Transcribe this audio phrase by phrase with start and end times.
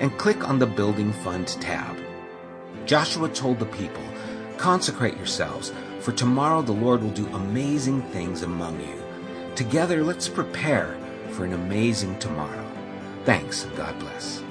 [0.00, 1.96] and click on the Building Fund tab.
[2.86, 4.02] Joshua told the people,
[4.56, 9.02] Consecrate yourselves, for tomorrow the Lord will do amazing things among you.
[9.54, 10.96] Together, let's prepare
[11.30, 12.64] for an amazing tomorrow.
[13.24, 14.42] Thanks, and God bless.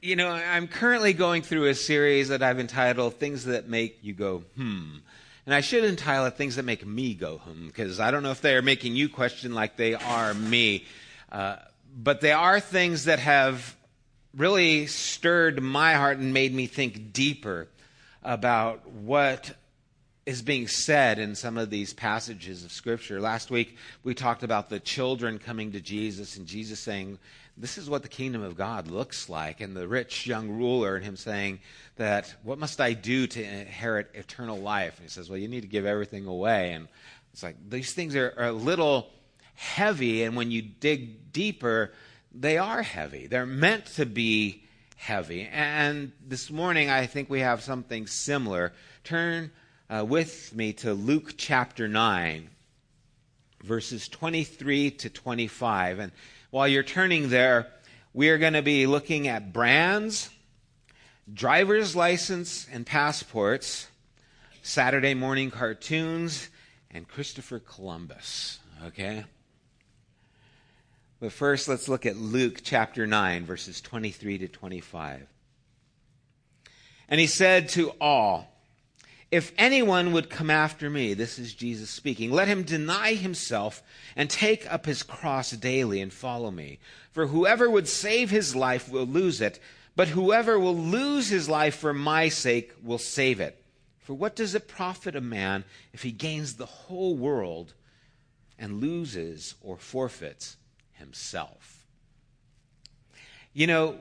[0.00, 4.14] You know, I'm currently going through a series that I've entitled Things That Make You
[4.14, 4.96] Go, Hmm.
[5.44, 8.30] And I should entitle it Things That Make Me Go, Hmm, because I don't know
[8.30, 10.84] if they are making you question like they are me.
[11.32, 11.56] Uh,
[11.96, 13.74] but they are things that have
[14.36, 17.68] really stirred my heart and made me think deeper
[18.22, 19.56] about what
[20.24, 23.20] is being said in some of these passages of Scripture.
[23.20, 27.18] Last week, we talked about the children coming to Jesus and Jesus saying,
[27.56, 29.60] This is what the kingdom of God looks like.
[29.60, 31.60] And the rich young ruler and him saying
[31.96, 34.96] that, What must I do to inherit eternal life?
[34.98, 36.72] And he says, Well, you need to give everything away.
[36.72, 36.88] And
[37.32, 39.10] it's like, these things are, are a little
[39.62, 41.92] heavy, and when you dig deeper,
[42.34, 43.28] they are heavy.
[43.28, 44.64] They're meant to be
[44.96, 45.48] heavy.
[45.50, 48.72] And this morning, I think we have something similar.
[49.04, 49.52] Turn
[49.88, 52.50] uh, with me to Luke chapter 9,
[53.62, 56.00] verses 23 to 25.
[56.00, 56.12] And
[56.50, 57.68] while you're turning there,
[58.12, 60.28] we are going to be looking at brands,
[61.32, 63.86] driver's license and passports,
[64.60, 66.50] Saturday morning cartoons,
[66.90, 68.58] and Christopher Columbus.
[68.86, 69.24] Okay?
[71.22, 75.28] But first, let's look at Luke chapter 9, verses 23 to 25.
[77.08, 78.52] And he said to all,
[79.30, 83.84] If anyone would come after me, this is Jesus speaking, let him deny himself
[84.16, 86.80] and take up his cross daily and follow me.
[87.12, 89.60] For whoever would save his life will lose it,
[89.94, 93.64] but whoever will lose his life for my sake will save it.
[94.00, 95.62] For what does it profit a man
[95.92, 97.74] if he gains the whole world
[98.58, 100.56] and loses or forfeits
[101.02, 101.84] himself.
[103.52, 103.96] You know,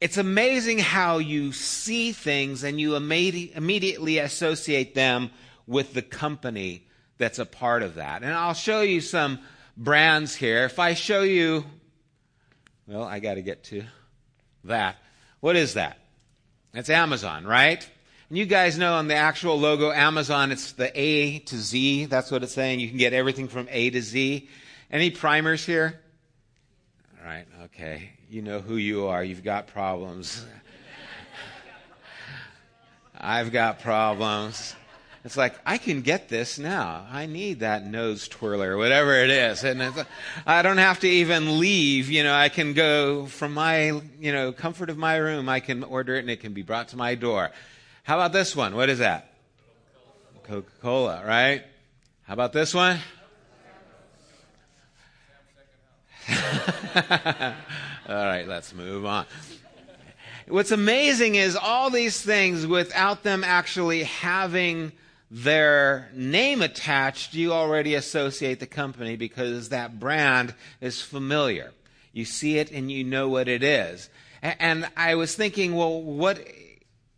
[0.00, 5.30] it's amazing how you see things and you immediately associate them
[5.68, 6.88] with the company
[7.18, 8.22] that's a part of that.
[8.24, 9.38] And I'll show you some
[9.76, 10.64] brands here.
[10.64, 11.64] If I show you,
[12.88, 13.84] well, I got to get to
[14.64, 14.96] that.
[15.38, 15.98] What is that?
[16.74, 17.88] It's Amazon, right?
[18.28, 22.06] And you guys know on the actual logo Amazon, it's the A to Z.
[22.06, 22.80] That's what it's saying.
[22.80, 24.48] You can get everything from A to Z.
[24.90, 26.00] Any primers here?
[27.24, 28.10] Right, okay.
[28.28, 29.22] You know who you are.
[29.22, 30.44] You've got problems.
[33.16, 34.74] I've got problems.
[35.24, 37.06] It's like, I can get this now.
[37.08, 39.62] I need that nose twirler, whatever it is.
[39.62, 40.04] And
[40.44, 42.10] I don't have to even leave.
[42.10, 45.48] You know, I can go from my, you know, comfort of my room.
[45.48, 47.52] I can order it and it can be brought to my door.
[48.02, 48.74] How about this one?
[48.74, 49.32] What is that?
[50.42, 51.62] Coca-Cola, right?
[52.24, 52.98] How about this one?
[56.28, 57.54] all
[58.08, 59.26] right, let's move on.
[60.48, 64.92] What's amazing is all these things, without them actually having
[65.30, 71.72] their name attached, you already associate the company because that brand is familiar.
[72.12, 74.10] You see it and you know what it is.
[74.42, 76.46] And I was thinking, well, what,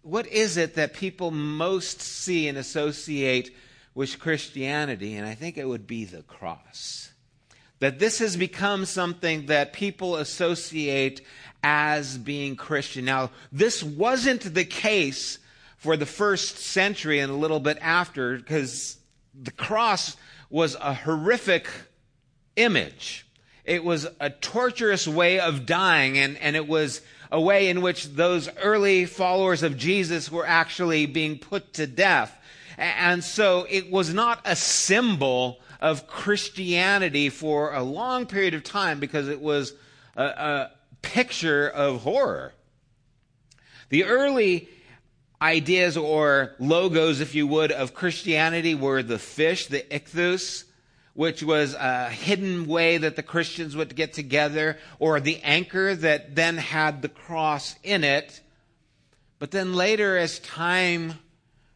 [0.03, 3.51] what is it that people most see and associate
[3.95, 5.17] with Christianity?
[5.17, 7.11] And I think it would be the cross
[7.81, 11.21] that this has become something that people associate
[11.63, 13.05] as being Christian.
[13.05, 15.39] Now, this wasn't the case
[15.77, 18.97] for the first century and a little bit after, because
[19.35, 20.17] the cross
[20.49, 21.67] was a horrific
[22.57, 23.27] image.
[23.65, 27.01] It was a torturous way of dying, and, and it was
[27.33, 32.39] a way in which those early followers of Jesus were actually being put to death.
[32.77, 39.01] And so it was not a symbol of Christianity for a long period of time
[39.01, 39.75] because it was
[40.17, 40.71] a, a
[41.03, 42.55] picture of horror.
[43.91, 44.69] The early
[45.41, 50.65] ideas or logos, if you would, of Christianity were the fish, the ichthus,
[51.13, 56.35] which was a hidden way that the Christians would get together, or the anchor that
[56.35, 58.41] then had the cross in it.
[59.39, 61.19] But then later, as time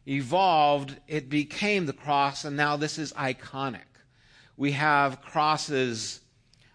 [0.09, 3.81] evolved, it became the cross, and now this is iconic.
[4.57, 6.19] We have crosses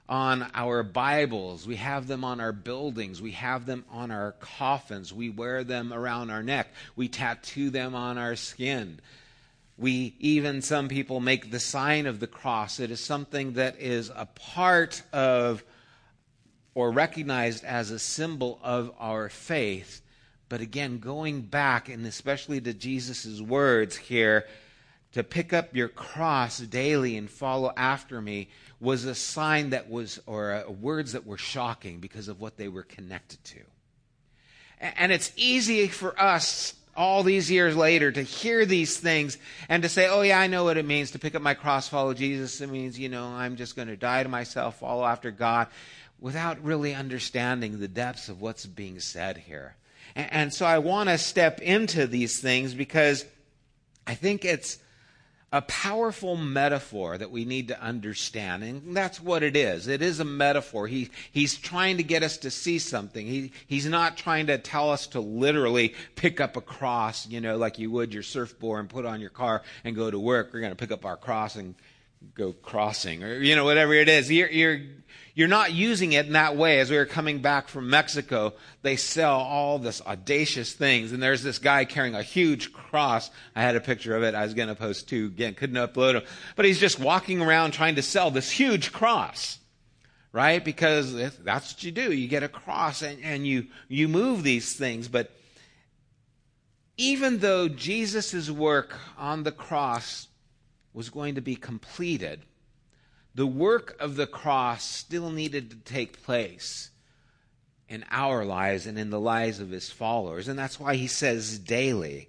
[0.08, 1.66] on our Bibles.
[1.66, 3.20] We have them on our buildings.
[3.20, 5.12] We have them on our coffins.
[5.12, 6.68] We wear them around our neck.
[6.94, 9.00] We tattoo them on our skin.
[9.76, 12.78] We even, some people make the sign of the cross.
[12.78, 15.64] It is something that is a part of
[16.74, 20.00] or recognized as a symbol of our faith.
[20.54, 24.46] But again, going back, and especially to Jesus' words here,
[25.10, 30.20] to pick up your cross daily and follow after me was a sign that was,
[30.26, 33.58] or uh, words that were shocking because of what they were connected to.
[34.78, 39.88] And it's easy for us all these years later to hear these things and to
[39.88, 42.60] say, oh, yeah, I know what it means to pick up my cross, follow Jesus.
[42.60, 45.66] It means, you know, I'm just going to die to myself, follow after God,
[46.20, 49.74] without really understanding the depths of what's being said here.
[50.16, 53.24] And, so I want to step into these things because
[54.06, 54.78] I think it's
[55.54, 58.64] a powerful metaphor that we need to understand.
[58.64, 59.86] And that's what it is.
[59.86, 60.88] It is a metaphor.
[60.88, 63.24] He, he's trying to get us to see something.
[63.24, 67.56] He, he's not trying to tell us to literally pick up a cross, you know,
[67.56, 70.50] like you would your surfboard and put on your car and go to work.
[70.52, 71.76] We're going to pick up our cross and
[72.34, 74.30] go crossing or, you know, whatever it is.
[74.30, 74.80] You're, you're,
[75.34, 76.78] you're not using it in that way.
[76.78, 81.12] As we were coming back from Mexico, they sell all this audacious things.
[81.12, 83.30] And there's this guy carrying a huge cross.
[83.56, 84.34] I had a picture of it.
[84.34, 85.26] I was going to post two.
[85.26, 86.22] Again, couldn't upload him.
[86.54, 89.58] But he's just walking around trying to sell this huge cross.
[90.32, 90.64] Right?
[90.64, 92.12] Because that's what you do.
[92.12, 95.08] You get a cross and, and you, you move these things.
[95.08, 95.30] But
[96.96, 100.28] even though Jesus' work on the cross
[100.94, 102.40] was going to be completed,
[103.34, 106.90] the work of the cross still needed to take place
[107.88, 110.48] in our lives and in the lives of his followers.
[110.48, 112.28] And that's why he says daily.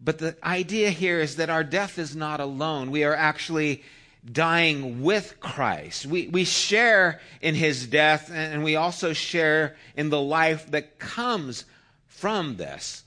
[0.00, 2.90] But the idea here is that our death is not alone.
[2.90, 3.82] We are actually
[4.30, 6.06] dying with Christ.
[6.06, 11.64] We, we share in his death and we also share in the life that comes
[12.06, 13.02] from this.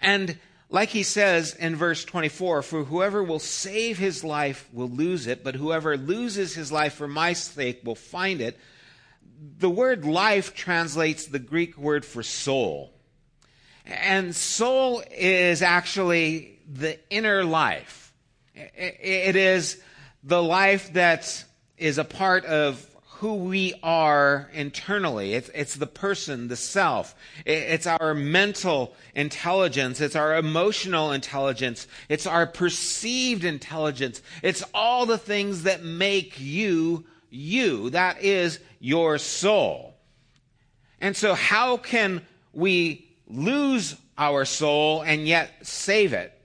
[0.00, 5.26] And like he says in verse 24, for whoever will save his life will lose
[5.26, 8.58] it, but whoever loses his life for my sake will find it.
[9.58, 12.92] The word life translates the Greek word for soul.
[13.84, 18.12] And soul is actually the inner life.
[18.54, 19.80] It is
[20.24, 21.44] the life that
[21.76, 22.84] is a part of
[23.20, 25.32] who we are internally.
[25.32, 27.14] It's, it's the person, the self.
[27.46, 30.02] It's our mental intelligence.
[30.02, 31.86] It's our emotional intelligence.
[32.10, 34.20] It's our perceived intelligence.
[34.42, 37.88] It's all the things that make you you.
[37.90, 39.94] That is your soul.
[41.00, 42.20] And so, how can
[42.52, 46.38] we lose our soul and yet save it?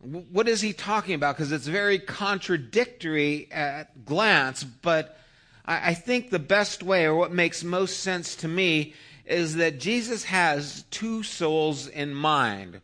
[0.00, 1.36] What is he talking about?
[1.36, 5.18] Because it's very contradictory at glance, but
[5.64, 10.24] I think the best way, or what makes most sense to me, is that Jesus
[10.24, 12.80] has two souls in mind.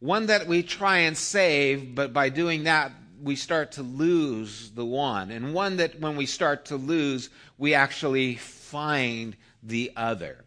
[0.00, 4.84] One that we try and save, but by doing that, we start to lose the
[4.84, 5.30] one.
[5.30, 10.44] And one that when we start to lose, we actually find the other.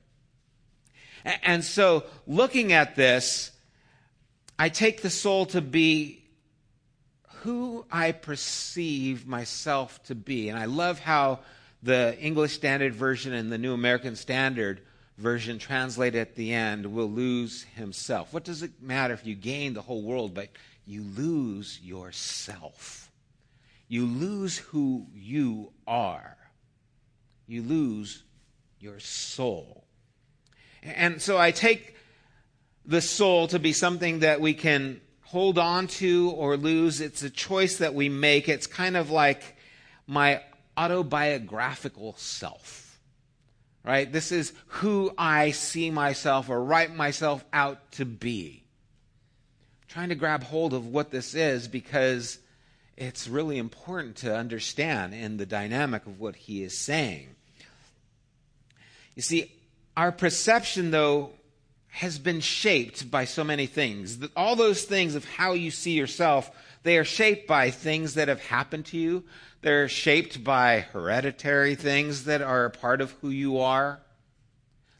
[1.42, 3.52] And so, looking at this,
[4.60, 6.24] I take the soul to be
[7.44, 10.50] who I perceive myself to be.
[10.50, 11.40] And I love how
[11.84, 14.82] the English Standard Version and the New American Standard
[15.18, 18.34] Version translate at the end will lose himself.
[18.34, 20.50] What does it matter if you gain the whole world, but
[20.88, 23.12] you lose yourself?
[23.90, 26.38] You lose who you are.
[27.48, 28.24] You lose
[28.80, 29.84] your soul.
[30.82, 31.96] And so I take
[32.86, 37.02] the soul to be something that we can hold on to or lose.
[37.02, 38.50] It's a choice that we make.
[38.50, 39.58] It's kind of like
[40.08, 40.42] my
[40.78, 43.00] autobiographical self.
[43.84, 44.12] Right?
[44.12, 48.64] This is who I see myself or write myself out to be.
[49.82, 52.40] I'm trying to grab hold of what this is because
[52.96, 57.28] it's really important to understand in the dynamic of what he is saying.
[59.16, 59.52] You see,
[59.98, 61.32] our perception, though,
[61.90, 64.18] has been shaped by so many things.
[64.36, 66.50] All those things of how you see yourself,
[66.84, 69.24] they are shaped by things that have happened to you.
[69.62, 74.02] They're shaped by hereditary things that are a part of who you are.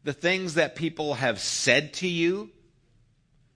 [0.04, 2.50] The things that people have said to you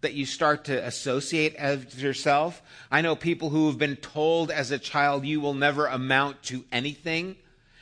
[0.02, 2.62] that you start to associate as yourself.
[2.92, 6.64] I know people who have been told as a child, you will never amount to
[6.72, 7.36] anything.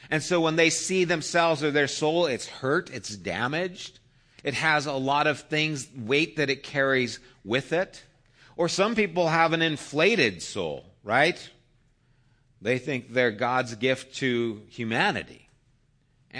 [0.09, 3.99] And so when they see themselves or their soul, it's hurt, it's damaged.
[4.43, 8.03] It has a lot of things, weight that it carries with it.
[8.57, 11.49] Or some people have an inflated soul, right?
[12.61, 15.45] They think they're God's gift to humanity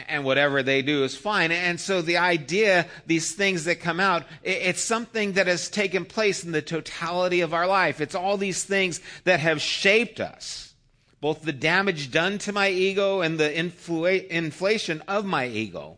[0.08, 1.52] and whatever they do is fine.
[1.52, 6.44] And so the idea, these things that come out, it's something that has taken place
[6.44, 8.02] in the totality of our life.
[8.02, 10.74] It's all these things that have shaped us.
[11.22, 15.98] Both the damage done to my ego and the inflation of my ego.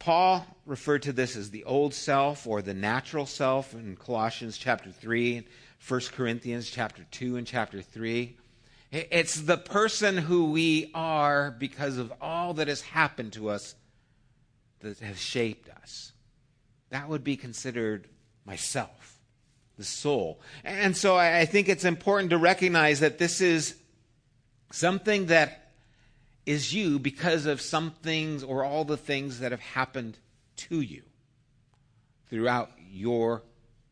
[0.00, 4.90] Paul referred to this as the old self or the natural self in Colossians chapter
[4.90, 5.46] 3,
[5.86, 8.34] 1 Corinthians chapter 2 and chapter 3.
[8.90, 13.74] It's the person who we are because of all that has happened to us
[14.80, 16.12] that has shaped us.
[16.88, 18.08] That would be considered
[18.46, 19.20] myself,
[19.76, 20.40] the soul.
[20.64, 23.76] And so I think it's important to recognize that this is
[24.72, 25.69] something that
[26.46, 30.18] is you because of some things or all the things that have happened
[30.56, 31.02] to you
[32.28, 33.42] throughout your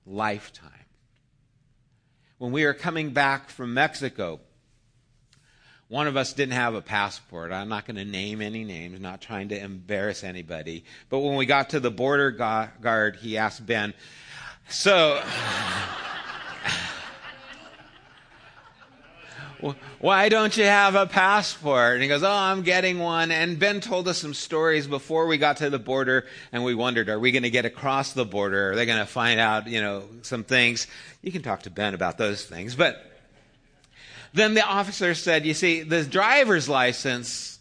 [0.06, 0.70] lifetime.
[2.38, 4.40] When we are coming back from Mexico,
[5.88, 7.50] one of us didn't have a passport.
[7.50, 10.84] I'm not going to name any names, not trying to embarrass anybody.
[11.08, 13.94] But when we got to the border guard, he asked Ben,
[14.68, 15.22] So,
[19.98, 21.94] why don't you have a passport?
[21.94, 23.30] And he goes, Oh, I'm getting one.
[23.30, 27.08] And Ben told us some stories before we got to the border, and we wondered,
[27.08, 28.72] Are we going to get across the border?
[28.72, 30.86] Are they going to find out, you know, some things?
[31.22, 32.74] You can talk to Ben about those things.
[32.74, 33.04] But
[34.32, 37.58] then the officer said, You see, the driver's license,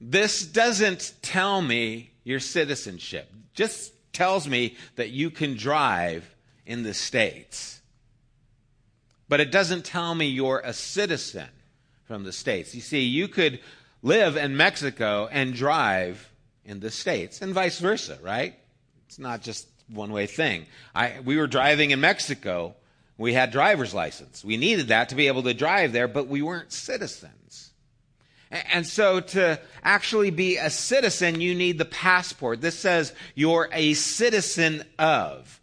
[0.00, 3.30] this doesn't tell me your citizenship.
[3.54, 6.34] Just tells me that you can drive
[6.66, 7.77] in the States.
[9.28, 11.48] But it doesn't tell me you're a citizen
[12.04, 12.74] from the States.
[12.74, 13.60] You see, you could
[14.02, 16.30] live in Mexico and drive
[16.64, 18.54] in the States, and vice versa, right?
[19.06, 20.66] It's not just one way thing.
[20.94, 22.74] I, we were driving in Mexico
[23.18, 24.44] we had driver's license.
[24.44, 27.72] We needed that to be able to drive there, but we weren't citizens.
[28.50, 32.60] And so to actually be a citizen, you need the passport.
[32.60, 35.57] This says you're a citizen of.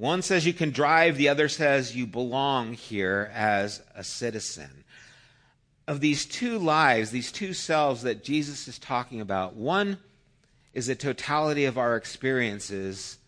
[0.00, 4.84] One says you can drive, the other says you belong here as a citizen.
[5.86, 9.98] Of these two lives, these two selves that Jesus is talking about, one
[10.72, 13.18] is the totality of our experiences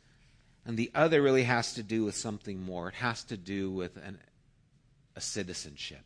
[0.65, 2.89] and the other really has to do with something more.
[2.89, 4.19] It has to do with an,
[5.15, 6.01] a citizenship.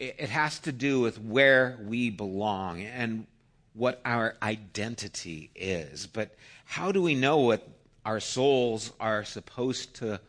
[0.00, 3.28] It, it has to do with where we belong and
[3.74, 6.08] what our identity is.
[6.08, 7.68] But how do we know what
[8.04, 10.20] our souls are supposed to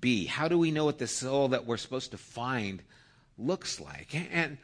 [0.00, 0.26] be?
[0.26, 2.82] How do we know what the soul that we're supposed to find
[3.38, 4.14] looks like?
[4.32, 4.58] And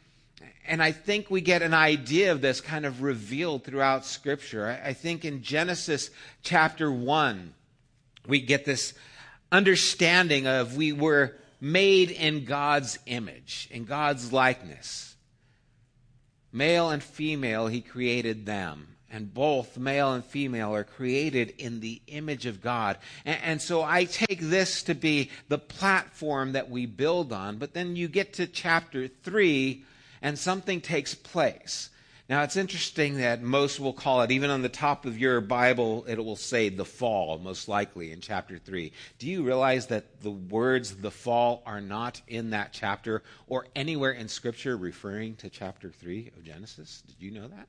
[0.66, 4.66] and I think we get an idea of this kind of revealed throughout Scripture.
[4.66, 6.10] I, I think in Genesis
[6.42, 7.54] chapter 1,
[8.26, 8.94] we get this
[9.50, 15.14] understanding of we were made in God's image, in God's likeness.
[16.52, 18.91] Male and female, He created them.
[19.12, 22.97] And both male and female are created in the image of God.
[23.26, 27.59] And, and, so I take this to be the platform that we build on.
[27.59, 29.85] But then you get to chapter 3,
[30.23, 31.90] and something takes place.
[32.33, 36.07] Now, it's interesting that most will call it, even on the top of your Bible,
[36.09, 38.90] it will say the fall, most likely in chapter 3.
[39.19, 44.12] Do you realize that the words the fall are not in that chapter or anywhere
[44.12, 47.02] in Scripture referring to chapter 3 of Genesis?
[47.07, 47.69] Did you know that?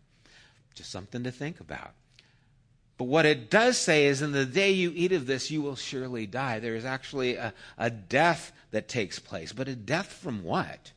[0.74, 1.92] Just something to think about.
[2.98, 5.76] But what it does say is, in the day you eat of this, you will
[5.76, 6.60] surely die.
[6.60, 9.52] There is actually a, a death that takes place.
[9.52, 10.92] But a death from what?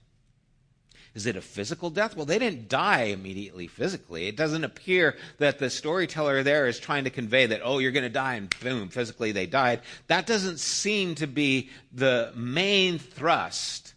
[1.14, 2.14] Is it a physical death?
[2.14, 4.28] Well, they didn't die immediately physically.
[4.28, 8.02] It doesn't appear that the storyteller there is trying to convey that, oh, you're going
[8.02, 9.80] to die, and boom, physically they died.
[10.08, 13.94] That doesn't seem to be the main thrust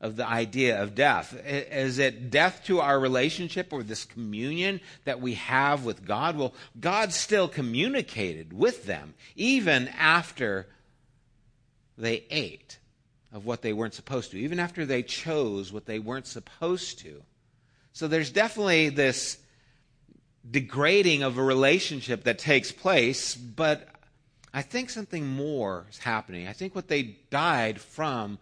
[0.00, 1.34] of the idea of death.
[1.44, 6.36] Is it death to our relationship or this communion that we have with God?
[6.36, 10.68] Well, God still communicated with them even after
[11.98, 12.78] they ate.
[13.32, 17.22] of what they weren't supposed to, even after they chose what they weren't supposed to.
[17.92, 19.38] So there's definitely this
[20.48, 23.88] degrading of a relationship that takes place, but
[24.52, 26.48] I think something more is happening.
[26.48, 28.38] I think what they died from,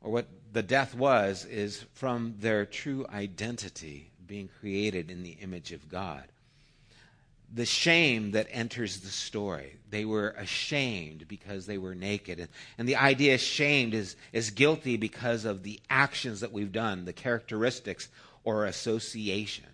[0.00, 5.72] or what the death was, is from their true identity being created in the image
[5.72, 6.24] of God
[7.54, 9.76] the shame that enters the story.
[9.90, 12.48] They were ashamed because they were naked.
[12.78, 17.12] And, the idea shamed is, is guilty because of the actions that we've done, the
[17.12, 18.08] characteristics
[18.44, 19.66] or association.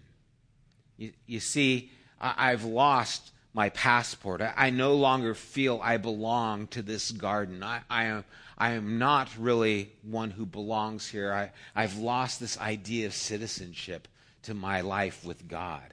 [0.97, 4.40] You, you see, I, have lost my passport.
[4.40, 7.64] I, I, no longer feel I belong to this garden.
[7.64, 8.24] I, I, am,
[8.56, 11.32] I am not really one who belongs here.
[11.32, 14.06] I, I've lost this idea of citizenship
[14.42, 15.92] to my life with God.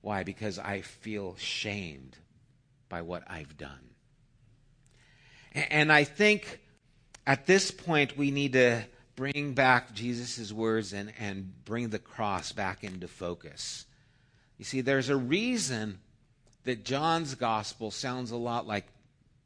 [0.00, 0.24] Why?
[0.24, 2.16] Because I feel shamed
[2.88, 3.90] by what I've done.
[5.52, 6.58] And I think
[7.24, 8.82] at this point we need to
[9.14, 13.86] bring back Jesus' words and, and bring the cross back into focus.
[14.56, 16.00] You see, there's a reason
[16.64, 18.86] that John's gospel sounds a lot like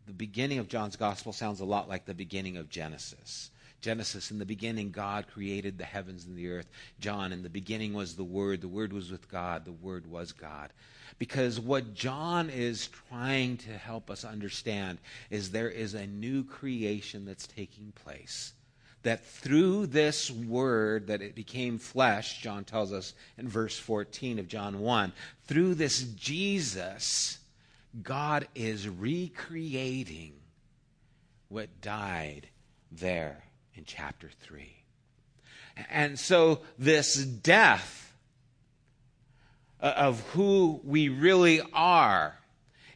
[0.07, 3.51] the beginning of John's gospel sounds a lot like the beginning of Genesis.
[3.81, 6.69] Genesis, in the beginning, God created the heavens and the earth.
[7.01, 8.61] John, in the beginning was the Word.
[8.61, 9.65] The Word was with God.
[9.65, 10.73] The Word was God.
[11.19, 14.99] Because what John is trying to help us understand
[15.31, 18.55] is there is a new creation that's taking place.
[19.03, 24.49] That through this Word, that it became flesh, John tells us in verse 14 of
[24.49, 25.13] John 1,
[25.47, 27.39] through this Jesus,
[28.01, 30.35] God is recreating
[31.49, 32.49] what died
[32.91, 33.45] there
[33.75, 34.73] in chapter 3.
[35.91, 38.15] And so, this death
[39.81, 42.37] uh, of who we really are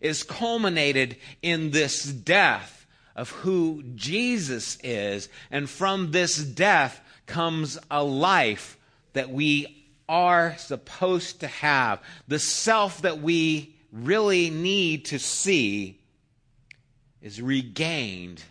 [0.01, 2.76] is culminated in this death
[3.17, 5.29] of who Jesus is.
[5.51, 8.79] And from this death comes a life
[9.15, 12.01] that we are supposed to have.
[12.29, 15.99] The self that we really need to see
[17.23, 18.43] is regained,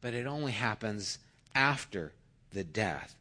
[0.00, 1.18] but it only happens
[1.54, 2.12] after
[2.52, 3.14] the death.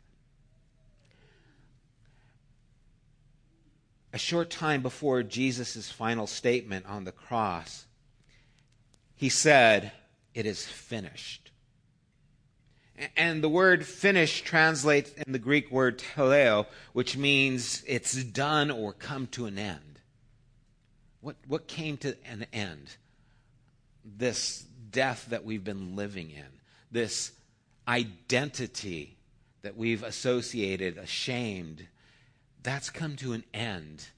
[4.13, 7.85] A short time before Jesus' final statement on the cross,
[9.15, 9.91] he said,
[10.37, 11.49] It is finished.
[13.15, 18.93] And the word finish translates in the Greek word teleo, which means it's done or
[18.93, 19.99] come to an end.
[21.21, 22.97] What, what came to an end?
[24.05, 26.59] This death that we've been living in,
[26.91, 27.31] this
[27.87, 29.17] identity
[29.63, 31.87] that we've associated, ashamed,
[32.61, 34.09] that's come to an end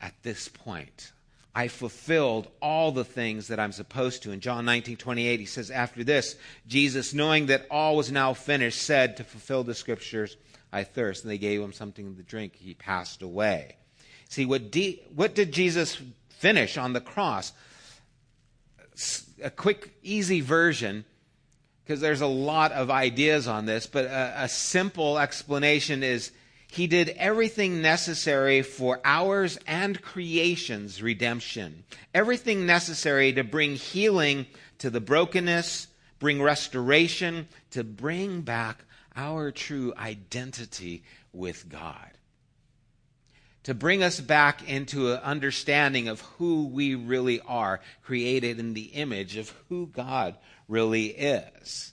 [0.00, 1.12] at this point.
[1.54, 4.32] I fulfilled all the things that I'm supposed to.
[4.32, 6.36] In John 19, 28, he says, After this,
[6.66, 10.36] Jesus, knowing that all was now finished, said to fulfill the scriptures,
[10.72, 11.24] I thirst.
[11.24, 12.56] And they gave him something to drink.
[12.56, 13.76] He passed away.
[14.30, 14.74] See, what,
[15.14, 17.52] what did Jesus finish on the cross?
[19.42, 21.04] A quick, easy version
[21.84, 26.30] because there's a lot of ideas on this, but a, a, simple explanation is
[26.72, 31.84] he did everything necessary for ours and creation's redemption.
[32.14, 34.46] Everything necessary to bring healing
[34.78, 41.02] to the brokenness, bring restoration, to bring back our true identity
[41.34, 42.10] with God.
[43.64, 48.84] To bring us back into an understanding of who we really are, created in the
[48.94, 51.92] image of who God really is.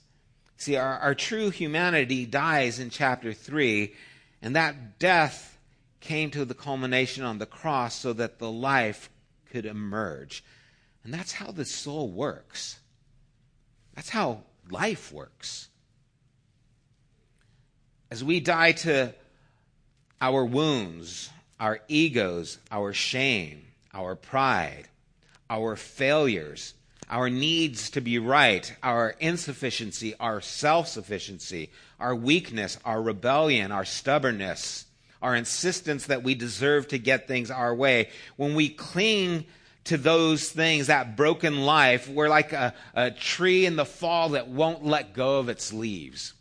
[0.56, 3.94] See, our, our true humanity dies in chapter 3,
[4.42, 5.58] and that death
[6.00, 9.10] came to the culmination on the cross so that the life
[9.50, 10.42] could emerge.
[11.04, 12.78] And that's how the soul works.
[13.94, 15.68] That's how life works.
[18.10, 19.14] As we die to
[20.20, 24.88] our wounds, our egos, our shame, our pride,
[25.48, 26.74] our failures,
[27.10, 33.84] our needs to be right, our insufficiency, our self sufficiency, our weakness, our rebellion, our
[33.84, 34.86] stubbornness,
[35.20, 39.44] our insistence that we deserve to get things our way, when we cling
[39.84, 44.48] to those things, that broken life, we're like a, a tree in the fall that
[44.48, 46.34] won't let go of its leaves.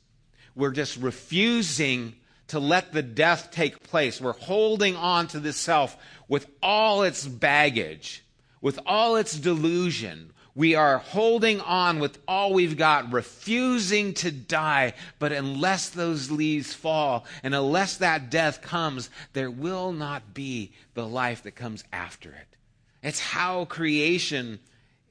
[0.55, 2.15] We're just refusing
[2.49, 4.21] to let the death take place.
[4.21, 8.23] We're holding on to this self with all its baggage,
[8.61, 14.93] with all its delusion, we are holding on with all we've got, refusing to die.
[15.19, 21.07] But unless those leaves fall and unless that death comes, there will not be the
[21.07, 22.47] life that comes after it.
[23.01, 24.59] It's how creation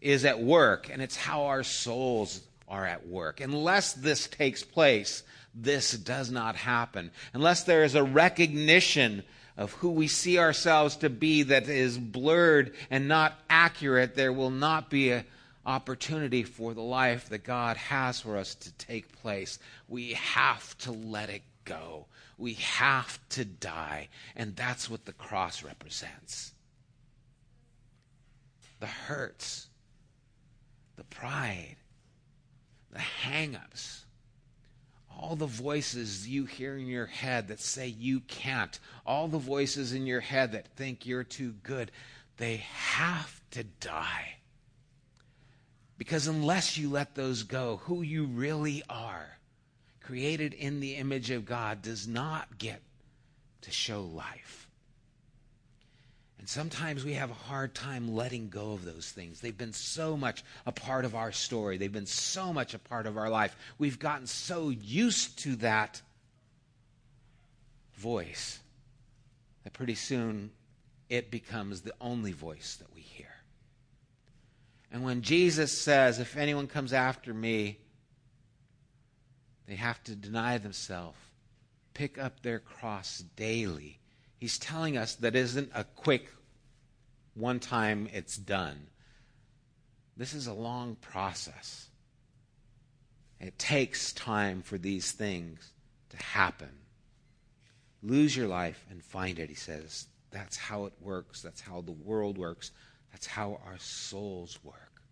[0.01, 3.40] is at work, and it's how our souls are at work.
[3.40, 5.22] Unless this takes place,
[5.55, 7.11] this does not happen.
[7.33, 9.24] Unless there is a recognition
[9.58, 14.52] of who we see ourselves to be that is blurred and not accurate, there will
[14.52, 15.24] not be an
[15.66, 19.58] opportunity for the life that God has for us to take place.
[19.88, 22.06] We have to let it go.
[22.38, 24.08] We have to die.
[24.36, 26.52] And that's what the cross represents
[28.80, 29.66] the hurts,
[30.94, 31.74] the pride,
[32.92, 34.04] the hang ups,
[35.28, 39.92] all the voices you hear in your head that say you can't, all the voices
[39.92, 41.90] in your head that think you're too good,
[42.38, 44.36] they have to die.
[45.98, 49.38] Because unless you let those go, who you really are,
[50.00, 52.80] created in the image of God, does not get
[53.60, 54.67] to show life.
[56.48, 59.38] And sometimes we have a hard time letting go of those things.
[59.38, 63.06] They've been so much a part of our story, they've been so much a part
[63.06, 63.54] of our life.
[63.76, 66.00] We've gotten so used to that
[67.96, 68.61] voice
[69.64, 70.50] that pretty soon
[71.11, 73.34] it becomes the only voice that we hear.
[74.90, 77.76] And when Jesus says, If anyone comes after me,
[79.66, 81.18] they have to deny themselves,
[81.92, 83.98] pick up their cross daily
[84.38, 86.28] He's telling us that isn't a quick
[87.38, 88.88] one time it's done.
[90.16, 91.88] This is a long process.
[93.40, 95.72] It takes time for these things
[96.11, 96.70] to happen.
[98.03, 100.07] Lose your life and find it, he says.
[100.31, 101.40] That's how it works.
[101.40, 102.72] That's how the world works.
[103.12, 105.03] That's how our souls work.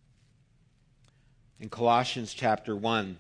[1.60, 3.18] In Colossians chapter 1,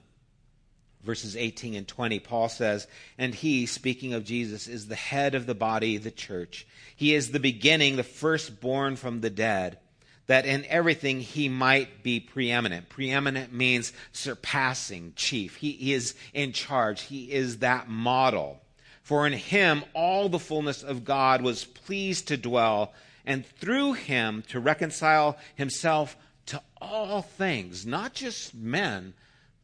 [1.06, 5.46] verses 18 and 20, Paul says, And he, speaking of Jesus, is the head of
[5.46, 6.66] the body, the church.
[6.94, 9.78] He is the beginning, the firstborn from the dead,
[10.26, 12.88] that in everything he might be preeminent.
[12.88, 15.56] Preeminent means surpassing, chief.
[15.56, 18.60] He is in charge, he is that model.
[19.02, 22.92] For in him all the fullness of God was pleased to dwell,
[23.24, 26.16] and through him to reconcile himself
[26.46, 29.14] to all things, not just men,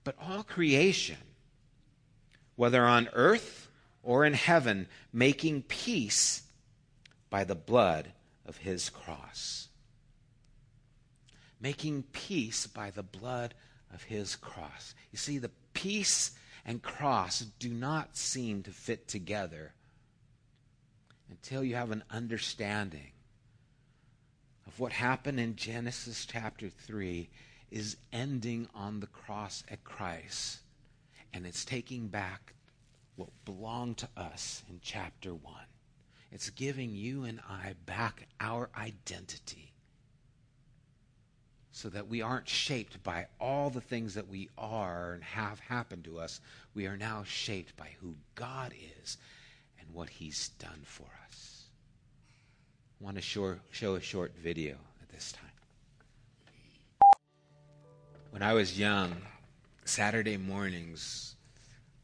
[0.05, 1.17] but all creation
[2.57, 3.69] whether on earth
[4.03, 6.43] or in heaven, making peace
[7.31, 8.13] by the blood
[8.47, 9.69] of his cross.
[11.61, 13.55] Making peace by the blood
[13.93, 14.95] of his cross.
[15.13, 16.33] You see, the peace
[16.65, 19.73] and cross do not seem to fit together
[21.31, 23.13] until you have an understanding
[24.67, 27.29] of what happened in Genesis chapter 3
[27.71, 30.62] is ending on the cross at Christ
[31.33, 32.55] and it's taking back
[33.17, 35.55] what belonged to us in chapter 1.
[36.31, 39.73] It's giving you and I back our identity
[41.73, 46.05] so that we aren't shaped by all the things that we are and have happened
[46.05, 46.41] to us.
[46.75, 49.17] We are now shaped by who God is
[49.81, 51.65] and what He's done for us.
[53.01, 55.49] I want to show, show a short video at this time.
[58.31, 59.17] When I was young,
[59.85, 61.35] Saturday mornings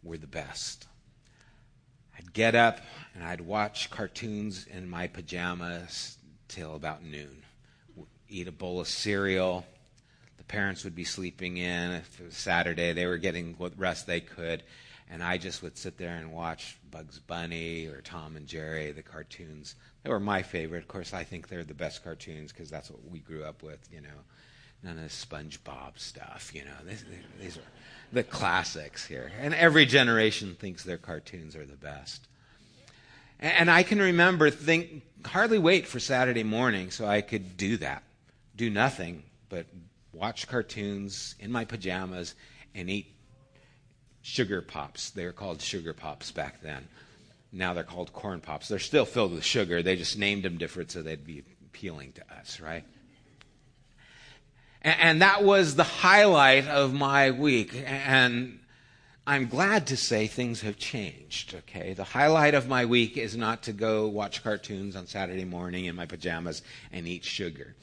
[0.03, 0.87] were the best.
[2.17, 2.81] I'd get up
[3.15, 7.43] and I'd watch cartoons in my pajamas till about noon.
[8.29, 9.65] Eat a bowl of cereal.
[10.39, 11.93] The parents would be sleeping in.
[11.93, 14.65] If it was Saturday, they were getting what rest they could.
[15.09, 19.03] And I just would sit there and watch Bugs Bunny or Tom and Jerry, the
[19.03, 19.77] cartoons.
[20.03, 20.83] They were my favorite.
[20.83, 23.89] Of course, I think they're the best cartoons because that's what we grew up with,
[23.91, 24.25] you know
[24.83, 26.53] none of the SpongeBob stuff.
[26.55, 27.05] You know, these,
[27.41, 27.69] these are
[28.13, 32.27] the classics here, and every generation thinks their cartoons are the best.
[33.41, 38.03] And I can remember think hardly wait for Saturday morning so I could do that,
[38.57, 39.67] do nothing but
[40.13, 42.35] watch cartoons in my pajamas
[42.75, 43.15] and eat
[44.23, 45.11] sugar pops.
[45.11, 46.89] They were called sugar pops back then.
[47.53, 48.69] Now they're called corn pops.
[48.69, 49.83] They're still filled with sugar.
[49.83, 52.85] They just named them different so they'd be appealing to us, right?
[54.83, 57.75] And that was the highlight of my week.
[57.87, 58.61] And
[59.27, 61.93] I'm glad to say things have changed, okay?
[61.93, 65.97] The highlight of my week is not to go watch cartoons on Saturday morning in
[65.97, 66.63] my pajamas
[66.93, 67.75] and eat sugar.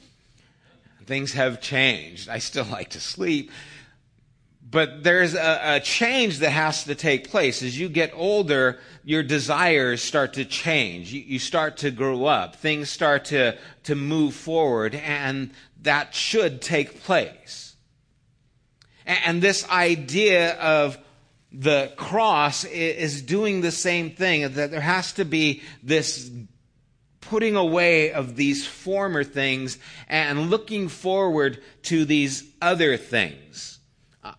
[1.04, 2.28] Things have changed.
[2.28, 3.52] I still like to sleep.
[4.68, 7.62] But there's a, a change that has to take place.
[7.62, 11.12] As you get older, your desires start to change.
[11.12, 12.56] You, you start to grow up.
[12.56, 14.96] Things start to, to move forward.
[14.96, 15.52] And
[15.86, 17.74] that should take place.
[19.06, 20.98] And this idea of
[21.52, 26.30] the cross is doing the same thing, that there has to be this
[27.20, 33.75] putting away of these former things and looking forward to these other things.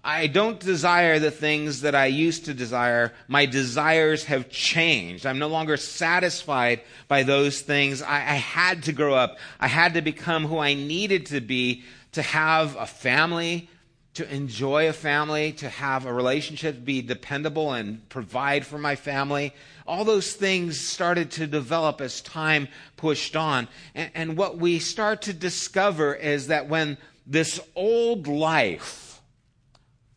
[0.04, 3.13] I don't desire the things that I used to desire.
[3.28, 5.26] My desires have changed.
[5.26, 8.02] I'm no longer satisfied by those things.
[8.02, 9.38] I, I, had to grow up.
[9.60, 13.69] I had to become who I needed to be to have a family,
[14.15, 19.54] to enjoy a family, to have a relationship, be dependable and provide for my family.
[19.86, 23.67] All those things started to develop as time pushed on.
[23.93, 26.97] and, and what we start to discover is that when
[27.28, 29.17] this old life,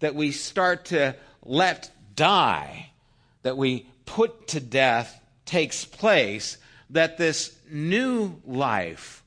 [0.00, 2.90] that we start to let die,
[3.42, 6.58] that we put to death, takes place,
[6.90, 9.22] that this new life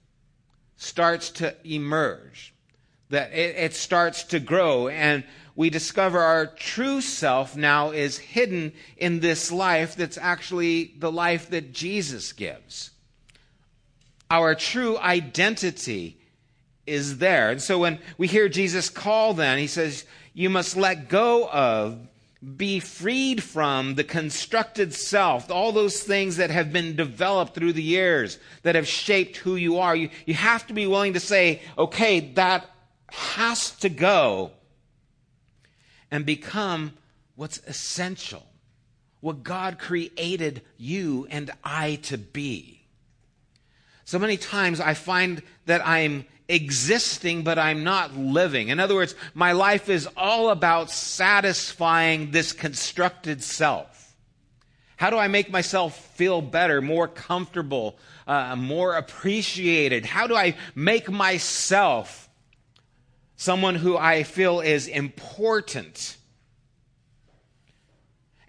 [0.75, 2.53] starts to emerge,
[3.09, 5.23] that it, it, starts to grow, and
[5.55, 11.49] we discover our true self now is hidden in this life that's actually the life
[11.51, 12.91] that Jesus gives.
[14.29, 16.17] Our true identity
[16.85, 17.51] is there.
[17.51, 22.07] And so when we hear Jesus call, then, he says, you must let go of,
[22.57, 27.83] be freed from the constructed self, all those things that have been developed through the
[27.83, 29.95] years that have shaped who you are.
[29.95, 32.69] You, you have to be willing to say, okay, that
[33.09, 34.51] has to go
[36.11, 36.93] and become
[37.35, 38.45] what's essential,
[39.21, 42.81] what God created you and I to be.
[44.05, 48.69] So many times I find that I'm existing, but I'm not living.
[48.69, 54.15] In other words, my life is all about satisfying this constructed self.
[54.97, 60.05] How do I make myself feel better, more comfortable, uh, more appreciated?
[60.05, 62.29] How do I make myself
[63.35, 66.17] someone who I feel is important?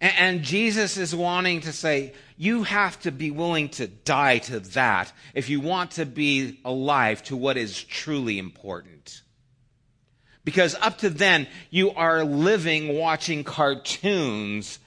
[0.00, 4.60] And, and Jesus is wanting to say, you have to be willing to die to
[4.60, 9.22] that if you want to be alive to what is truly important.
[10.44, 14.78] Because up to then, you are living watching cartoons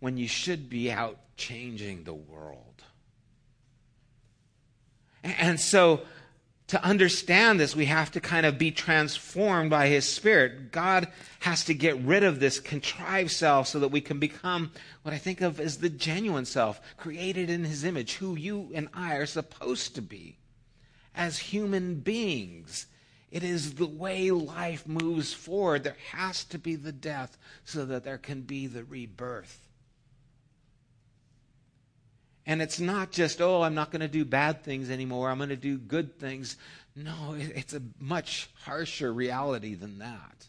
[0.00, 2.64] when you should be out changing the world.
[5.22, 6.00] And so,
[6.70, 10.70] to understand this, we have to kind of be transformed by His Spirit.
[10.70, 11.08] God
[11.40, 14.70] has to get rid of this contrived self so that we can become
[15.02, 18.88] what I think of as the genuine self, created in His image, who you and
[18.94, 20.36] I are supposed to be
[21.14, 22.86] as human beings.
[23.32, 25.82] It is the way life moves forward.
[25.82, 29.69] There has to be the death so that there can be the rebirth.
[32.46, 35.30] And it's not just, oh, I'm not going to do bad things anymore.
[35.30, 36.56] I'm going to do good things.
[36.96, 40.46] No, it's a much harsher reality than that.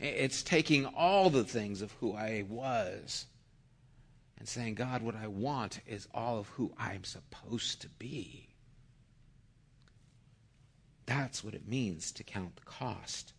[0.00, 3.26] It's taking all the things of who I was
[4.38, 8.48] and saying, God, what I want is all of who I'm supposed to be.
[11.06, 13.32] That's what it means to count the cost.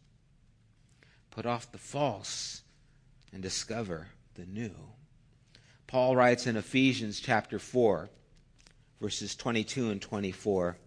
[1.31, 2.61] Put off the false
[3.33, 4.73] and discover the new.
[5.88, 8.10] Paul writes in Ephesians chapter 4,
[9.00, 10.78] verses 22 and 24,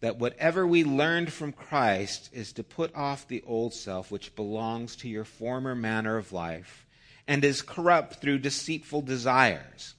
[0.00, 4.96] that whatever we learned from Christ is to put off the old self, which belongs
[4.96, 6.86] to your former manner of life
[7.28, 9.94] and is corrupt through deceitful desires,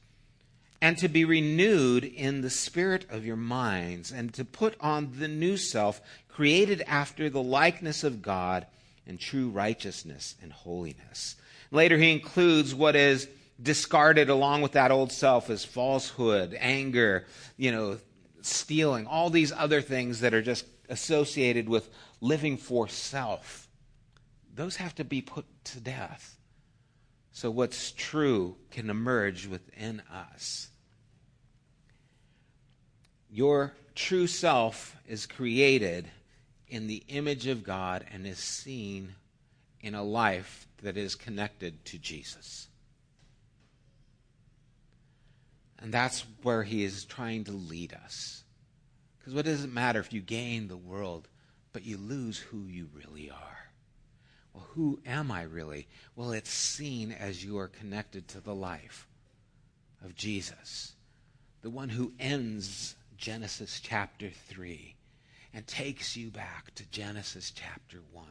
[0.82, 5.28] and to be renewed in the spirit of your minds, and to put on the
[5.28, 6.00] new self,
[6.30, 8.66] created after the likeness of God
[9.06, 11.36] in true righteousness and holiness.
[11.72, 13.28] Later, he includes what is
[13.62, 17.26] discarded along with that old self as falsehood, anger,
[17.58, 17.98] you know,
[18.42, 21.90] stealing, all these other things that are just associated with
[22.22, 23.68] living for self.
[24.54, 26.38] Those have to be put to death.
[27.32, 30.70] So what's true can emerge within us.
[33.30, 36.10] Your true self is created
[36.68, 39.14] in the image of God and is seen
[39.82, 42.68] in a life that is connected to Jesus.
[45.80, 48.44] And that's where he is trying to lead us.
[49.20, 51.28] Because what does it matter if you gain the world,
[51.74, 53.70] but you lose who you really are?
[54.54, 55.88] Well, who am I really?
[56.16, 59.08] Well, it's seen as you are connected to the life
[60.04, 60.94] of Jesus,
[61.62, 64.96] the one who ends Genesis chapter 3
[65.54, 68.26] and takes you back to Genesis chapter 1.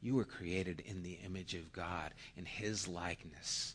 [0.00, 3.74] You were created in the image of God, in his likeness.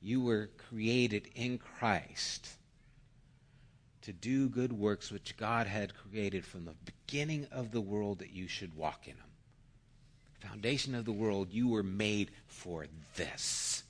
[0.00, 2.48] You were created in Christ
[4.02, 8.30] to do good works which God had created from the beginning of the world that
[8.30, 10.48] you should walk in them.
[10.48, 13.82] Foundation of the world, you were made for this.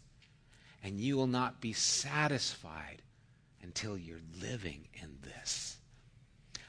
[0.83, 3.03] And you will not be satisfied
[3.63, 5.77] until you're living in this.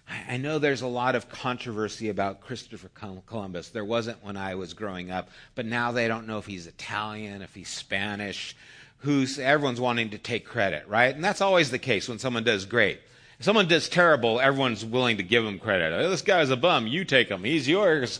[0.09, 2.89] I know there's a lot of controversy about Christopher
[3.25, 3.69] Columbus.
[3.69, 7.41] There wasn't when I was growing up, but now they don't know if he's Italian,
[7.41, 8.55] if he's Spanish.
[8.99, 11.13] Who's everyone's wanting to take credit, right?
[11.13, 12.99] And that's always the case when someone does great.
[13.39, 15.93] If someone does terrible, everyone's willing to give him credit.
[15.93, 16.87] Oh, this guy's a bum.
[16.87, 17.43] You take him.
[17.43, 18.19] He's yours.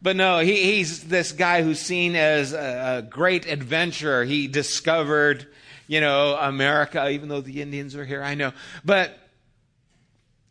[0.00, 4.24] But no, he, he's this guy who's seen as a, a great adventurer.
[4.24, 5.46] He discovered,
[5.88, 8.22] you know, America, even though the Indians were here.
[8.22, 8.52] I know.
[8.84, 9.18] But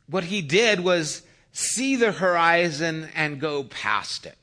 [0.08, 4.38] what he did was see the horizon and go past it.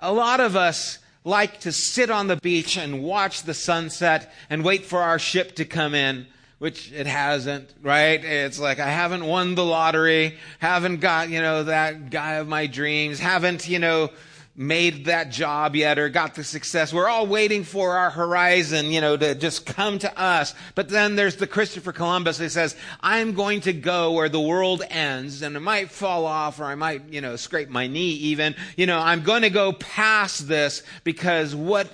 [0.00, 4.64] A lot of us like to sit on the beach and watch the sunset and
[4.64, 6.24] wait for our ship to come in,
[6.58, 8.24] which it hasn't, right?
[8.24, 12.68] It's like I haven't won the lottery, haven't got, you know, that guy of my
[12.68, 14.10] dreams, haven't, you know,
[14.56, 16.92] made that job yet or got the success.
[16.92, 20.54] We're all waiting for our horizon, you know, to just come to us.
[20.74, 24.82] But then there's the Christopher Columbus who says, I'm going to go where the world
[24.88, 28.54] ends and it might fall off or I might, you know, scrape my knee even.
[28.76, 31.90] You know, I'm going to go past this because what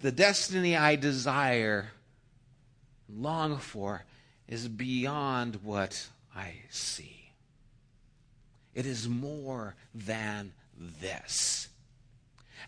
[0.00, 1.90] the destiny I desire,
[3.08, 4.04] long for,
[4.48, 7.32] is beyond what I see.
[8.74, 10.52] It is more than
[11.00, 11.68] this.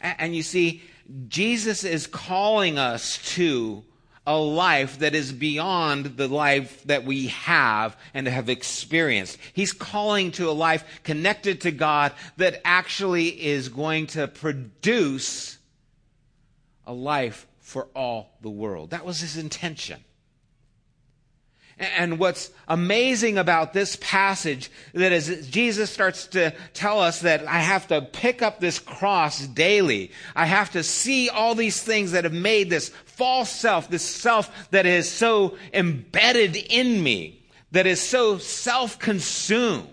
[0.01, 0.83] And you see,
[1.29, 3.85] Jesus is calling us to
[4.27, 9.37] a life that is beyond the life that we have and have experienced.
[9.53, 15.59] He's calling to a life connected to God that actually is going to produce
[16.87, 18.91] a life for all the world.
[18.91, 20.05] That was his intention.
[21.83, 27.59] And what's amazing about this passage that is Jesus starts to tell us that I
[27.59, 30.13] have to pick up this cross daily.
[30.37, 34.71] I have to see all these things that have made this false self, this self
[34.71, 37.43] that is so embedded in me,
[37.73, 39.89] that is so self-consumed.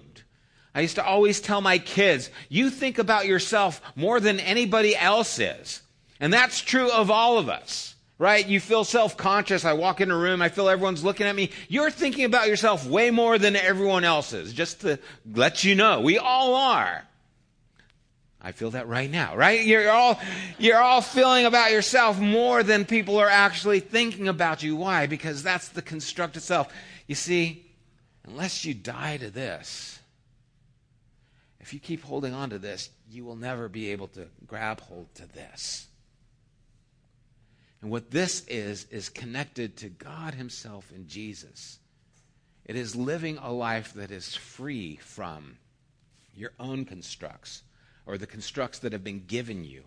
[0.76, 5.40] I used to always tell my kids, you think about yourself more than anybody else
[5.40, 5.82] is.
[6.20, 8.46] And that's true of all of us right?
[8.46, 9.66] You feel self conscious.
[9.66, 11.50] I walk in a room, I feel everyone's looking at me.
[11.68, 15.00] You're thinking about yourself way more than everyone else is, just to
[15.34, 16.02] let you know.
[16.02, 17.04] We all are.
[18.42, 19.62] I feel that right now, right?
[19.66, 20.20] You're all,
[20.58, 24.78] you're all feeling about yourself more than people are actually thinking about you.
[24.78, 25.08] Why?
[25.08, 26.72] Because that's the constructed self.
[27.06, 27.66] You see,
[28.26, 30.00] unless you die to this,
[31.60, 35.14] if you keep holding on to this, you will never be able to grab hold
[35.16, 35.89] to this.
[37.82, 41.80] And what this is, is connected to God Himself in Jesus.
[42.66, 45.58] It is living a life that is free from
[46.36, 47.64] your own constructs
[48.06, 49.84] or the constructs that have been given you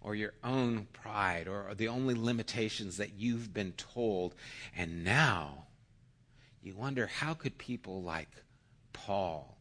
[0.00, 4.34] or your own pride or the only limitations that you've been told.
[4.76, 5.66] And now
[6.62, 8.28] you wonder how could people like
[8.92, 9.56] Paul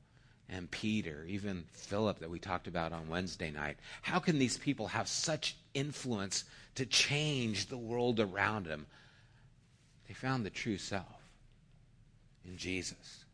[0.48, 4.88] and Peter, even Philip that we talked about on Wednesday night, how can these people
[4.88, 8.88] have such influence to change the world around them.
[10.08, 11.22] They found the true self
[12.44, 13.26] in Jesus.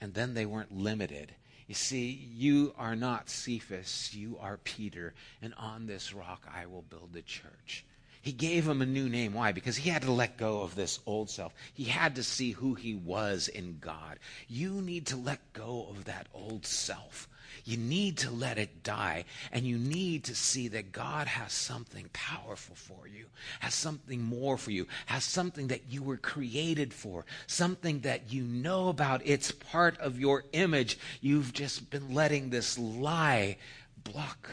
[0.00, 1.34] And then they weren't limited.
[1.66, 6.82] You see, you are not Cephas, you are Peter, and on this rock I will
[6.82, 7.84] build the church.
[8.20, 9.34] He gave him a new name.
[9.34, 9.52] Why?
[9.52, 11.54] Because he had to let go of this old self.
[11.74, 14.18] He had to see who he was in God.
[14.48, 17.28] You need to let go of that old self
[17.64, 22.10] you need to let it die, and you need to see that God has something
[22.12, 23.26] powerful for you,
[23.60, 28.42] has something more for you, has something that you were created for, something that you
[28.42, 29.22] know about.
[29.24, 30.98] It's part of your image.
[31.20, 33.56] You've just been letting this lie
[34.02, 34.50] block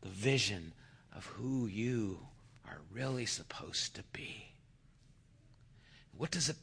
[0.00, 0.72] the vision
[1.14, 2.20] of who you
[2.66, 4.46] are really supposed to be.
[6.16, 6.56] What does it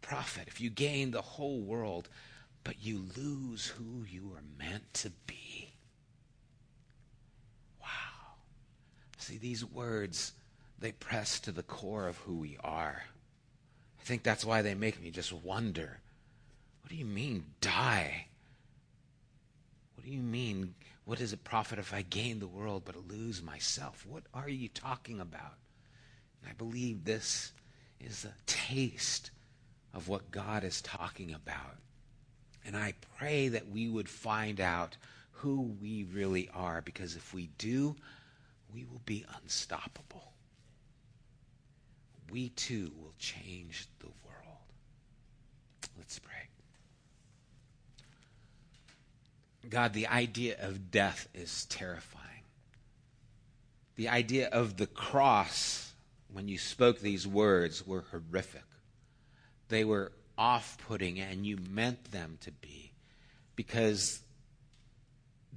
[0.00, 2.08] profit if you gain the whole world
[2.68, 5.72] but you lose who you are meant to be.
[7.80, 8.34] Wow.
[9.16, 10.34] See, these words,
[10.78, 13.04] they press to the core of who we are.
[13.98, 16.00] I think that's why they make me just wonder
[16.82, 18.26] what do you mean, die?
[19.94, 20.74] What do you mean,
[21.06, 24.04] what does it profit if I gain the world but lose myself?
[24.06, 25.54] What are you talking about?
[26.42, 27.52] And I believe this
[27.98, 29.30] is a taste
[29.94, 31.78] of what God is talking about.
[32.68, 34.98] And I pray that we would find out
[35.32, 37.96] who we really are, because if we do,
[38.74, 40.34] we will be unstoppable.
[42.30, 44.58] We too will change the world.
[45.96, 46.34] Let's pray.
[49.70, 52.42] God, the idea of death is terrifying.
[53.96, 55.94] The idea of the cross,
[56.30, 58.60] when you spoke these words, were horrific.
[59.70, 62.92] they were off putting and you meant them to be
[63.56, 64.20] because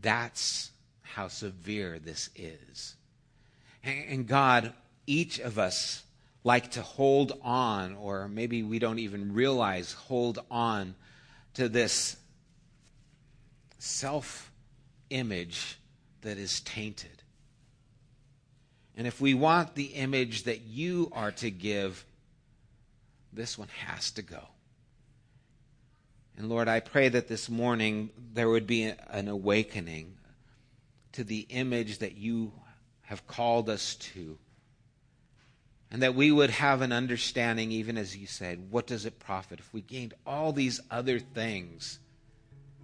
[0.01, 0.71] that's
[1.03, 2.95] how severe this is.
[3.84, 4.73] And God,
[5.07, 6.03] each of us
[6.43, 10.95] like to hold on, or maybe we don't even realize, hold on
[11.53, 12.17] to this
[13.77, 14.51] self
[15.09, 15.77] image
[16.21, 17.23] that is tainted.
[18.95, 22.05] And if we want the image that you are to give,
[23.34, 24.51] this one has to go.
[26.38, 30.17] And Lord, I pray that this morning there would be an awakening
[31.13, 32.53] to the image that you
[33.01, 34.38] have called us to.
[35.91, 39.59] And that we would have an understanding, even as you said, what does it profit
[39.59, 41.99] if we gained all these other things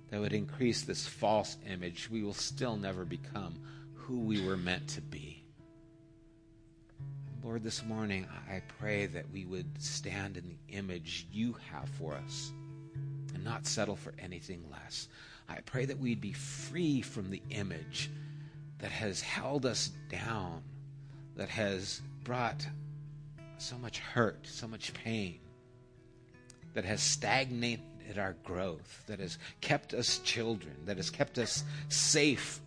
[0.09, 2.09] that would increase this false image?
[2.11, 3.61] We will still never become
[3.93, 5.41] who we were meant to be.
[7.41, 12.13] Lord, this morning I pray that we would stand in the image you have for
[12.15, 12.51] us
[13.47, 15.07] not settle for anything less.
[15.47, 18.11] I pray that we'd be free from the image
[18.79, 20.61] that has held us down,
[21.37, 22.67] that has brought
[23.57, 25.39] so much hurt, so much pain,
[26.73, 32.59] that has stagnated our growth, that has kept us children, that has kept us safe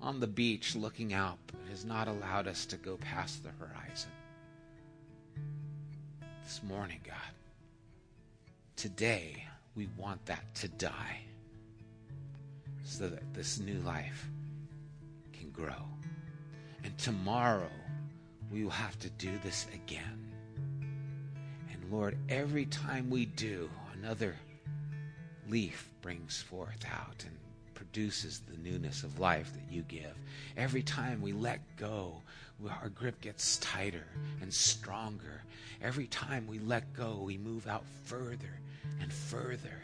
[0.00, 4.10] on the beach looking out, but has not allowed us to go past the horizon.
[6.44, 7.34] This morning, God,
[8.76, 9.47] today,
[9.78, 11.20] we want that to die
[12.82, 14.28] so that this new life
[15.32, 15.86] can grow.
[16.82, 17.70] And tomorrow,
[18.50, 20.32] we will have to do this again.
[21.72, 24.34] And Lord, every time we do, another
[25.48, 27.36] leaf brings forth out and
[27.74, 30.16] produces the newness of life that you give.
[30.56, 32.20] Every time we let go,
[32.82, 34.06] our grip gets tighter
[34.40, 35.44] and stronger.
[35.80, 38.58] Every time we let go, we move out further
[39.00, 39.82] and further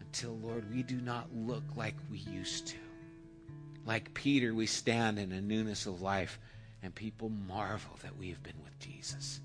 [0.00, 2.76] until, Lord, we do not look like we used to.
[3.84, 6.38] Like Peter, we stand in a newness of life,
[6.82, 9.40] and people marvel that we have been with Jesus.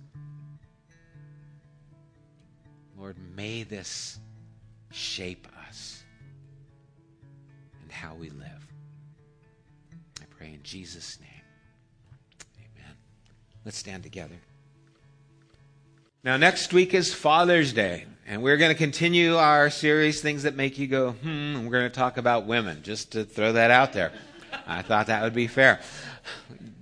[2.97, 4.19] Lord, may this
[4.91, 6.03] shape us
[7.81, 8.67] and how we live.
[10.21, 11.29] I pray in Jesus' name.
[12.57, 12.95] Amen.
[13.65, 14.35] Let's stand together.
[16.24, 20.55] Now, next week is Father's Day, and we're going to continue our series, Things That
[20.55, 23.93] Make You Go, hmm, we're going to talk about women, just to throw that out
[23.93, 24.11] there.
[24.67, 25.80] I thought that would be fair.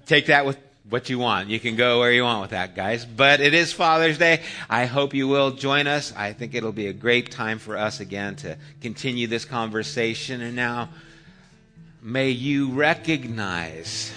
[0.05, 0.57] Take that with
[0.89, 1.47] what you want.
[1.47, 3.05] You can go where you want with that, guys.
[3.05, 4.41] But it is Father's Day.
[4.69, 6.13] I hope you will join us.
[6.17, 10.41] I think it'll be a great time for us again to continue this conversation.
[10.41, 10.89] And now,
[12.01, 14.11] may you recognize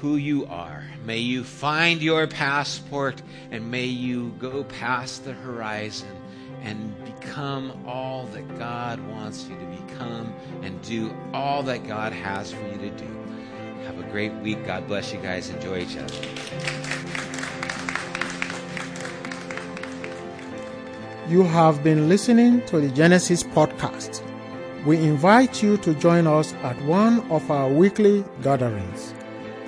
[0.00, 0.82] who you are.
[1.04, 3.20] May you find your passport
[3.50, 6.16] and may you go past the horizon
[6.62, 10.32] and become all that God wants you to become
[10.62, 13.06] and do all that God has for you to do.
[13.84, 14.64] Have a great week.
[14.64, 15.50] God bless you guys.
[15.50, 16.14] Enjoy each other.
[21.28, 24.22] You have been listening to the Genesis podcast.
[24.86, 29.14] We invite you to join us at one of our weekly gatherings.